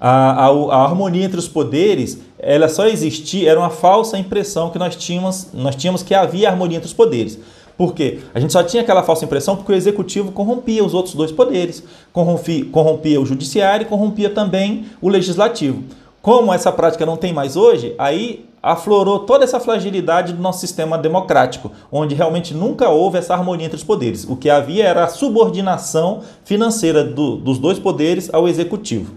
a, 0.00 0.46
a, 0.46 0.48
a, 0.48 0.84
harmonia 0.84 1.24
entre 1.24 1.38
os 1.38 1.46
poderes, 1.46 2.20
ela 2.38 2.68
só 2.68 2.86
existia, 2.86 3.50
era 3.50 3.60
uma 3.60 3.70
falsa 3.70 4.18
impressão 4.18 4.70
que 4.70 4.78
nós 4.78 4.96
tínhamos, 4.96 5.48
nós 5.52 5.76
tínhamos 5.76 6.02
que 6.02 6.14
havia 6.14 6.48
harmonia 6.48 6.78
entre 6.78 6.88
os 6.88 6.94
poderes. 6.94 7.38
Por 7.76 7.94
quê? 7.94 8.18
A 8.34 8.40
gente 8.40 8.52
só 8.52 8.62
tinha 8.62 8.82
aquela 8.82 9.02
falsa 9.02 9.24
impressão 9.24 9.56
porque 9.56 9.72
o 9.72 9.74
executivo 9.74 10.32
corrompia 10.32 10.84
os 10.84 10.92
outros 10.92 11.14
dois 11.14 11.30
poderes, 11.30 11.82
corrompia, 12.12 12.64
corrompia 12.66 13.20
o 13.20 13.24
judiciário 13.24 13.84
e 13.84 13.88
corrompia 13.88 14.28
também 14.28 14.86
o 15.00 15.08
legislativo. 15.08 15.84
Como 16.20 16.52
essa 16.52 16.70
prática 16.70 17.06
não 17.06 17.16
tem 17.16 17.32
mais 17.32 17.56
hoje, 17.56 17.94
aí 17.96 18.44
aflorou 18.62 19.20
toda 19.20 19.44
essa 19.44 19.60
fragilidade 19.60 20.32
do 20.32 20.42
nosso 20.42 20.60
sistema 20.60 20.98
democrático, 20.98 21.72
onde 21.90 22.14
realmente 22.14 22.54
nunca 22.54 22.88
houve 22.88 23.18
essa 23.18 23.34
harmonia 23.34 23.66
entre 23.66 23.76
os 23.76 23.84
poderes. 23.84 24.24
O 24.28 24.36
que 24.36 24.50
havia 24.50 24.84
era 24.84 25.04
a 25.04 25.08
subordinação 25.08 26.20
financeira 26.44 27.02
do, 27.02 27.36
dos 27.36 27.58
dois 27.58 27.78
poderes 27.78 28.32
ao 28.32 28.46
executivo. 28.46 29.14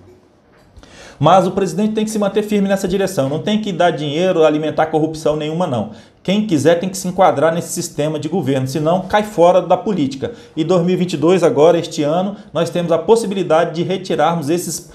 Mas 1.19 1.45
o 1.45 1.51
presidente 1.51 1.93
tem 1.93 2.03
que 2.03 2.11
se 2.11 2.19
manter 2.19 2.43
firme 2.43 2.67
nessa 2.67 2.87
direção, 2.87 3.29
não 3.29 3.39
tem 3.39 3.61
que 3.61 3.71
dar 3.71 3.91
dinheiro, 3.91 4.43
alimentar 4.43 4.87
corrupção 4.87 5.35
nenhuma, 5.35 5.67
não. 5.67 5.91
Quem 6.21 6.47
quiser 6.47 6.79
tem 6.79 6.89
que 6.89 6.97
se 6.97 7.07
enquadrar 7.07 7.53
nesse 7.53 7.69
sistema 7.69 8.19
de 8.19 8.27
governo, 8.27 8.67
senão 8.67 9.01
cai 9.01 9.23
fora 9.23 9.61
da 9.61 9.77
política. 9.77 10.31
E 10.55 10.63
2022, 10.63 11.43
agora, 11.43 11.77
este 11.77 12.01
ano, 12.01 12.35
nós 12.51 12.69
temos 12.69 12.91
a 12.91 12.97
possibilidade 12.97 13.75
de 13.75 13.83
retirarmos 13.83 14.49
esses 14.49 14.91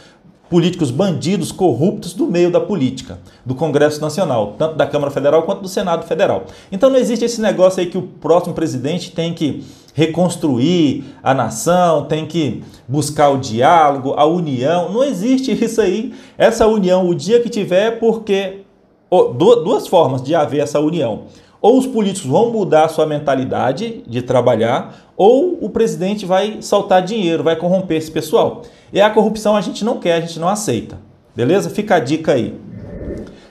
políticos 0.48 0.90
bandidos, 0.90 1.52
corruptos 1.52 2.14
do 2.14 2.26
meio 2.26 2.50
da 2.50 2.60
política, 2.60 3.18
do 3.44 3.54
Congresso 3.54 4.00
Nacional, 4.00 4.54
tanto 4.58 4.76
da 4.76 4.86
Câmara 4.86 5.10
Federal 5.10 5.42
quanto 5.42 5.60
do 5.62 5.68
Senado 5.68 6.06
Federal. 6.06 6.44
Então 6.72 6.88
não 6.88 6.96
existe 6.96 7.24
esse 7.24 7.40
negócio 7.40 7.80
aí 7.80 7.86
que 7.86 7.98
o 7.98 8.02
próximo 8.02 8.54
presidente 8.54 9.12
tem 9.12 9.34
que 9.34 9.62
reconstruir 9.92 11.04
a 11.22 11.34
nação, 11.34 12.04
tem 12.04 12.24
que 12.24 12.62
buscar 12.86 13.30
o 13.30 13.38
diálogo, 13.38 14.14
a 14.16 14.24
união. 14.24 14.92
Não 14.92 15.02
existe 15.02 15.52
isso 15.52 15.80
aí. 15.80 16.14
Essa 16.38 16.66
união, 16.66 17.08
o 17.08 17.14
dia 17.14 17.40
que 17.40 17.48
tiver, 17.48 17.88
é 17.88 17.90
porque 17.90 18.60
duas 19.36 19.86
formas 19.86 20.22
de 20.22 20.34
haver 20.34 20.60
essa 20.60 20.78
união. 20.80 21.22
Ou 21.60 21.76
os 21.76 21.86
políticos 21.86 22.30
vão 22.30 22.52
mudar 22.52 22.84
a 22.84 22.88
sua 22.88 23.04
mentalidade 23.04 24.04
de 24.06 24.22
trabalhar, 24.22 25.12
ou 25.16 25.58
o 25.60 25.68
presidente 25.68 26.24
vai 26.24 26.58
soltar 26.62 27.02
dinheiro, 27.02 27.42
vai 27.42 27.56
corromper 27.56 27.96
esse 27.96 28.10
pessoal. 28.12 28.62
E 28.92 29.00
a 29.00 29.10
corrupção 29.10 29.56
a 29.56 29.60
gente 29.60 29.84
não 29.84 29.98
quer, 29.98 30.14
a 30.14 30.20
gente 30.20 30.38
não 30.38 30.48
aceita. 30.48 30.98
Beleza? 31.34 31.70
Fica 31.70 31.96
a 31.96 32.00
dica 32.00 32.32
aí. 32.32 32.58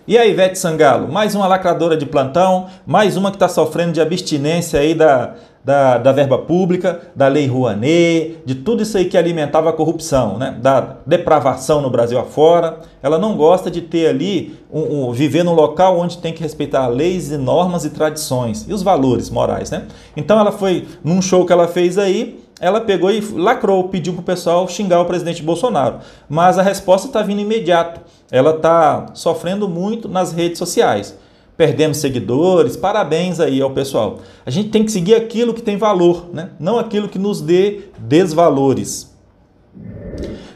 E 0.07 0.17
a 0.17 0.25
Ivete 0.25 0.57
Sangalo, 0.57 1.11
mais 1.11 1.35
uma 1.35 1.47
lacradora 1.47 1.97
de 1.97 2.05
plantão, 2.05 2.67
mais 2.85 3.17
uma 3.17 3.29
que 3.29 3.35
está 3.35 3.49
sofrendo 3.49 3.91
de 3.91 3.99
abstinência 3.99 4.79
aí 4.79 4.95
da, 4.95 5.33
da, 5.65 5.97
da, 5.97 6.13
verba 6.13 6.37
pública, 6.37 7.01
da 7.13 7.27
lei 7.27 7.45
Rouanet, 7.45 8.37
de 8.45 8.55
tudo 8.55 8.83
isso 8.83 8.97
aí 8.97 9.03
que 9.03 9.17
alimentava 9.17 9.69
a 9.69 9.73
corrupção, 9.73 10.37
né? 10.37 10.55
da 10.61 10.95
depravação 11.05 11.81
no 11.81 11.89
Brasil 11.89 12.17
afora. 12.17 12.79
Ela 13.03 13.19
não 13.19 13.35
gosta 13.35 13.69
de 13.69 13.81
ter 13.81 14.07
ali, 14.07 14.57
um, 14.71 15.09
um, 15.09 15.11
viver 15.11 15.43
num 15.43 15.53
local 15.53 15.99
onde 15.99 16.19
tem 16.19 16.31
que 16.31 16.41
respeitar 16.41 16.87
leis 16.87 17.29
e 17.29 17.37
normas 17.37 17.83
e 17.83 17.89
tradições 17.89 18.65
e 18.65 18.73
os 18.73 18.81
valores 18.81 19.29
morais. 19.29 19.69
Né? 19.71 19.87
Então 20.15 20.39
ela 20.39 20.53
foi, 20.53 20.87
num 21.03 21.21
show 21.21 21.45
que 21.45 21.51
ela 21.51 21.67
fez 21.67 21.97
aí, 21.97 22.39
ela 22.59 22.81
pegou 22.81 23.11
e 23.11 23.19
lacrou, 23.19 23.87
pediu 23.89 24.13
para 24.13 24.21
o 24.21 24.25
pessoal 24.25 24.67
xingar 24.67 25.01
o 25.01 25.05
presidente 25.05 25.43
Bolsonaro. 25.43 25.99
Mas 26.27 26.57
a 26.57 26.63
resposta 26.63 27.07
está 27.07 27.21
vindo 27.21 27.41
imediato. 27.41 28.01
Ela 28.31 28.51
está 28.51 29.07
sofrendo 29.13 29.69
muito 29.69 30.07
nas 30.07 30.31
redes 30.31 30.57
sociais. 30.57 31.17
Perdemos 31.55 31.97
seguidores, 31.97 32.75
parabéns 32.75 33.39
aí 33.39 33.61
ao 33.61 33.71
pessoal. 33.71 34.19
A 34.45 34.49
gente 34.49 34.69
tem 34.69 34.83
que 34.83 34.91
seguir 34.91 35.15
aquilo 35.15 35.53
que 35.53 35.61
tem 35.61 35.77
valor, 35.77 36.29
né? 36.33 36.49
não 36.59 36.77
aquilo 36.77 37.07
que 37.07 37.17
nos 37.17 37.41
dê 37.41 37.81
desvalores. 37.97 39.15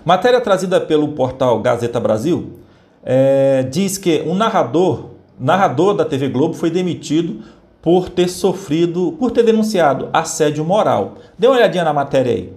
Matéria 0.03 0.41
trazida 0.41 0.81
pelo 0.81 1.10
portal 1.10 1.60
Gazeta 1.60 2.00
Brasil 2.00 2.60
é, 3.03 3.63
diz 3.63 3.98
que 3.98 4.24
um 4.25 4.34
narrador, 4.34 5.12
narrador 5.39 5.93
da 5.96 6.05
TV 6.05 6.27
Globo 6.29 6.53
foi 6.53 6.70
demitido 6.70 7.41
por 7.82 8.10
ter 8.10 8.28
sofrido, 8.30 9.16
por 9.20 9.32
ter 9.32 9.44
denunciado 9.44 10.10
assédio 10.14 10.64
moral. 10.64 11.16
Dê 11.38 11.48
uma 11.48 11.56
olhadinha 11.56 11.84
na 11.84 11.94
matéria 11.94 12.34
aí. 12.34 12.54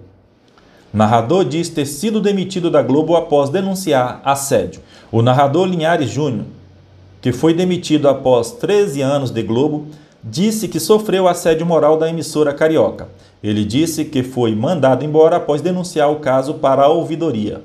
Narrador 0.93 1.45
diz 1.45 1.69
ter 1.69 1.87
sido 1.87 2.21
demitido 2.21 2.71
da 2.71 2.81
Globo 2.81 3.17
após 3.17 3.51
denunciar 3.51 4.21
assédio. 4.25 4.81
O 5.11 5.23
narrador 5.23 5.67
Linhares 5.67 6.09
Júnior, 6.09 6.45
que 7.21 7.33
foi 7.33 7.53
demitido 7.53 8.09
após 8.09 8.53
13 8.53 9.03
anos 9.03 9.31
de 9.31 9.43
Globo, 9.43 9.87
disse 10.23 10.69
que 10.69 10.79
sofreu 10.79 11.27
assédio 11.27 11.67
moral 11.67 11.97
da 11.97 12.09
emissora 12.09 12.53
carioca. 12.53 13.09
Ele 13.43 13.65
disse 13.65 14.05
que 14.05 14.23
foi 14.23 14.55
mandado 14.55 15.05
embora 15.05 15.37
após 15.37 15.61
denunciar 15.61 16.11
o 16.11 16.21
caso 16.21 16.55
para 16.55 16.83
a 16.83 16.89
ouvidoria. 16.89 17.63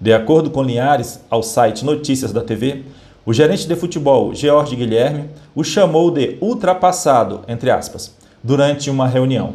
De 0.00 0.12
acordo 0.12 0.50
com 0.50 0.62
Linhares, 0.62 1.20
ao 1.30 1.42
site 1.42 1.84
Notícias 1.84 2.32
da 2.32 2.40
TV, 2.40 2.84
o 3.24 3.32
gerente 3.32 3.66
de 3.66 3.76
futebol, 3.76 4.34
George 4.34 4.74
Guilherme, 4.74 5.28
o 5.54 5.62
chamou 5.62 6.10
de 6.10 6.38
ultrapassado, 6.40 7.40
entre 7.46 7.70
aspas, 7.70 8.14
durante 8.42 8.90
uma 8.90 9.06
reunião. 9.06 9.54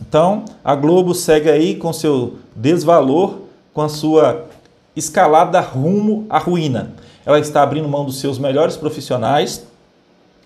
Então, 0.00 0.44
a 0.64 0.74
Globo 0.74 1.14
segue 1.14 1.48
aí 1.48 1.76
com 1.76 1.92
seu 1.92 2.34
desvalor, 2.54 3.38
com 3.72 3.82
a 3.82 3.88
sua 3.88 4.46
escalada 4.94 5.60
rumo 5.60 6.26
à 6.28 6.38
ruína. 6.38 6.92
Ela 7.24 7.38
está 7.38 7.62
abrindo 7.62 7.88
mão 7.88 8.04
dos 8.04 8.18
seus 8.18 8.38
melhores 8.38 8.76
profissionais, 8.76 9.64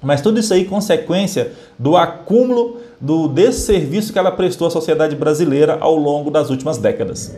mas 0.02 0.20
tudo 0.20 0.38
isso 0.38 0.52
aí 0.52 0.64
consequência 0.64 1.52
do 1.78 1.96
acúmulo 1.96 2.78
do 3.00 3.28
desserviço 3.28 4.12
que 4.12 4.18
ela 4.18 4.30
prestou 4.30 4.66
à 4.66 4.70
sociedade 4.70 5.16
brasileira 5.16 5.78
ao 5.80 5.96
longo 5.96 6.30
das 6.30 6.50
últimas 6.50 6.78
décadas. 6.78 7.34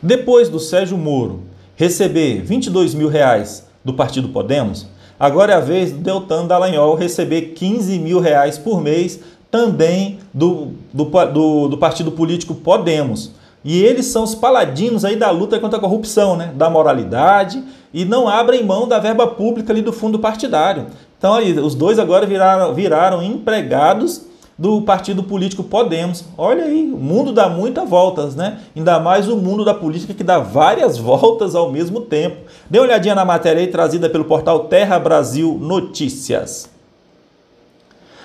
Depois 0.00 0.48
do 0.48 0.60
Sérgio 0.60 0.96
Moro 0.96 1.42
receber 1.74 2.42
22 2.42 2.94
mil 2.94 3.08
reais 3.08 3.65
do 3.86 3.94
Partido 3.94 4.30
Podemos, 4.30 4.84
agora 5.18 5.52
é 5.52 5.56
a 5.56 5.60
vez 5.60 5.92
do 5.92 5.98
Deltan 5.98 6.44
Dallagnol 6.44 6.96
receber 6.96 7.52
15 7.54 8.00
mil 8.00 8.18
reais 8.18 8.58
por 8.58 8.82
mês 8.82 9.20
também 9.48 10.18
do, 10.34 10.72
do, 10.92 11.04
do, 11.04 11.68
do 11.68 11.78
partido 11.78 12.10
político 12.10 12.52
Podemos. 12.52 13.30
E 13.64 13.80
eles 13.82 14.06
são 14.06 14.24
os 14.24 14.34
paladinos 14.34 15.04
aí 15.04 15.14
da 15.14 15.30
luta 15.30 15.58
contra 15.60 15.78
a 15.78 15.80
corrupção, 15.80 16.36
né? 16.36 16.52
da 16.54 16.68
moralidade, 16.68 17.62
e 17.94 18.04
não 18.04 18.28
abrem 18.28 18.64
mão 18.64 18.88
da 18.88 18.98
verba 18.98 19.26
pública 19.28 19.72
ali 19.72 19.82
do 19.82 19.92
fundo 19.92 20.18
partidário. 20.18 20.86
Então 21.16 21.34
aí, 21.34 21.56
os 21.58 21.76
dois 21.76 21.98
agora 22.00 22.26
viraram, 22.26 22.74
viraram 22.74 23.22
empregados 23.22 24.26
do 24.58 24.80
partido 24.82 25.22
político 25.22 25.62
Podemos. 25.62 26.24
Olha 26.36 26.64
aí, 26.64 26.90
o 26.90 26.96
mundo 26.96 27.32
dá 27.32 27.48
muitas 27.48 27.88
voltas, 27.88 28.34
né? 28.34 28.58
Ainda 28.74 28.98
mais 28.98 29.28
o 29.28 29.36
mundo 29.36 29.64
da 29.64 29.74
política 29.74 30.14
que 30.14 30.24
dá 30.24 30.38
várias 30.38 30.96
voltas 30.98 31.54
ao 31.54 31.70
mesmo 31.70 32.00
tempo. 32.02 32.36
Dê 32.70 32.78
uma 32.78 32.86
olhadinha 32.86 33.14
na 33.14 33.24
matéria 33.24 33.60
aí 33.60 33.66
trazida 33.66 34.08
pelo 34.08 34.24
portal 34.24 34.60
Terra 34.64 34.98
Brasil 34.98 35.58
Notícias. 35.60 36.70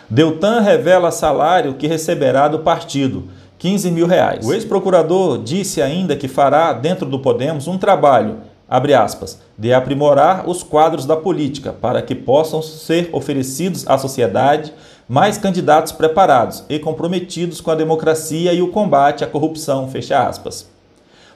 Deltan 0.10 0.60
revela 0.60 1.10
salário 1.10 1.76
que 1.76 1.88
receberá 1.88 2.48
do 2.48 2.60
partido, 2.60 3.30
15 3.58 3.92
mil 3.92 4.08
reais. 4.08 4.46
O 4.46 4.54
ex-procurador 4.54 5.38
disse 5.38 5.82
ainda 5.82 6.18
que 6.18 6.28
fará, 6.28 6.74
dentro 6.74 7.06
do 7.06 7.20
Podemos, 7.20 7.66
um 7.68 7.78
trabalho, 7.78 8.40
abre 8.68 8.94
aspas, 8.94 9.40
de 9.58 9.74
aprimorar 9.74 10.50
os 10.50 10.64
quadros 10.64 11.06
da 11.06 11.16
política 11.16 11.72
para 11.72 12.02
que 12.02 12.14
possam 12.14 12.62
ser 12.62 13.10
oferecidos 13.14 13.88
à 13.88 13.98
sociedade 13.98 14.74
mais 15.12 15.38
candidatos 15.38 15.92
preparados 15.92 16.64
e 16.70 16.80
comprometidos 16.80 17.60
com 17.60 17.70
a 17.70 17.76
democracia 17.76 18.54
e 18.54 18.62
o 18.62 18.70
combate 18.70 19.26
à 19.26 19.28
corrupção, 19.28 19.90
fecha 19.90 20.26
aspas. 20.26 20.66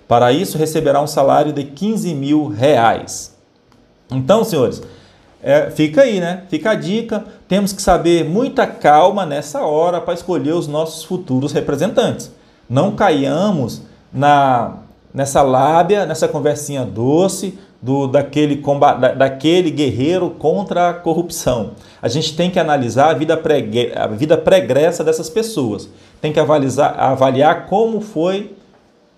Para 0.08 0.32
isso, 0.32 0.58
receberá 0.58 1.01
um 1.01 1.08
salário 1.08 1.51
de 1.51 1.65
15 1.65 2.13
mil 2.13 2.48
reais. 2.48 3.36
Então, 4.10 4.46
senhores, 4.46 4.82
é, 5.44 5.70
fica 5.72 6.03
aí, 6.03 6.22
né? 6.22 6.44
Fica 6.48 6.70
a 6.70 6.75
dica. 6.75 7.25
Temos 7.50 7.74
que 7.74 7.82
saber 7.82 8.24
muita 8.24 8.65
calma 8.65 9.25
nessa 9.25 9.65
hora 9.65 10.00
para 10.00 10.13
escolher 10.13 10.53
os 10.53 10.70
nossos 10.70 11.03
futuros 11.03 11.51
representantes. 11.51 12.32
Não 12.70 12.96
caiamos 12.96 13.82
na 14.13 14.77
nessa 15.13 15.41
lábia, 15.41 16.05
nessa 16.05 16.27
conversinha 16.27 16.86
doce 16.86 17.58
do 17.86 18.08
daquele 18.08 18.58
combate, 18.58 19.00
da, 19.00 19.13
daquele 19.13 19.70
guerreiro 19.70 20.32
contra 20.32 20.89
a 20.89 20.93
corrupção. 20.95 21.74
A 22.02 22.08
gente 22.08 22.36
tem 22.36 22.50
que 22.50 22.60
analisar 22.60 23.12
a 23.12 23.13
vida, 23.13 23.38
pregre, 23.38 23.93
a 23.95 24.08
vida 24.08 24.36
pregressa 24.36 25.04
dessas 25.04 25.30
pessoas. 25.30 25.88
Tem 26.19 26.34
que 26.34 26.39
avaliar, 26.39 27.00
avaliar 27.00 27.67
como 27.67 28.02
foi 28.02 28.56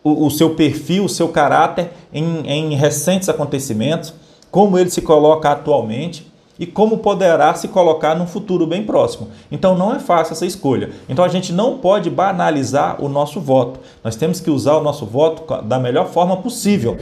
o, 0.04 0.26
o 0.26 0.30
seu 0.30 0.50
perfil, 0.50 1.06
o 1.06 1.10
seu 1.10 1.30
caráter 1.30 1.92
em, 2.12 2.46
em 2.46 2.76
recentes 2.76 3.30
acontecimentos 3.30 4.14
como 4.52 4.78
ele 4.78 4.90
se 4.90 5.02
coloca 5.02 5.50
atualmente 5.50 6.30
e 6.60 6.66
como 6.66 6.98
poderá 6.98 7.54
se 7.54 7.70
colocar 7.70 8.16
no 8.16 8.28
futuro 8.28 8.68
bem 8.68 8.84
próximo. 8.84 9.30
Então 9.50 9.78
não 9.78 9.94
é 9.94 10.00
fácil 10.00 10.34
essa 10.34 10.46
escolha. 10.46 10.90
Então 11.08 11.24
a 11.24 11.30
gente 11.30 11.54
não 11.54 11.78
pode 11.78 12.10
banalizar 12.10 13.02
o 13.02 13.08
nosso 13.08 13.40
voto. 13.40 13.80
Nós 14.04 14.18
temos 14.18 14.42
que 14.42 14.52
usar 14.52 14.76
o 14.76 14.84
nosso 14.84 15.06
voto 15.06 15.62
da 15.62 15.80
melhor 15.80 16.08
forma 16.08 16.36
possível. 16.38 16.98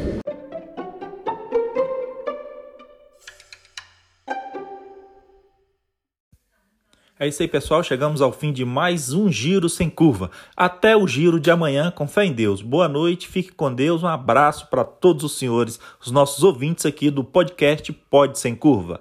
É 7.18 7.26
isso 7.26 7.42
aí, 7.42 7.48
pessoal. 7.48 7.82
Chegamos 7.82 8.22
ao 8.22 8.34
fim 8.34 8.52
de 8.52 8.66
mais 8.66 9.14
um 9.14 9.32
Giro 9.32 9.70
Sem 9.70 9.90
Curva. 9.90 10.30
Até 10.56 10.98
o 10.98 11.08
giro 11.08 11.40
de 11.40 11.50
amanhã, 11.50 11.90
com 11.90 12.06
fé 12.10 12.26
em 12.26 12.34
Deus. 12.34 12.62
Boa 12.62 12.90
noite, 12.90 13.26
fique 13.26 13.54
com 13.54 13.74
Deus. 13.74 14.04
Um 14.04 14.08
abraço 14.08 14.68
para 14.70 14.84
todos 14.84 15.24
os 15.24 15.38
senhores, 15.38 15.80
os 16.02 16.12
nossos 16.12 16.44
ouvintes 16.44 16.86
aqui 16.86 17.10
do 17.10 17.24
podcast 17.24 17.94
Pode 17.94 18.38
Sem 18.38 18.54
Curva. 18.54 19.00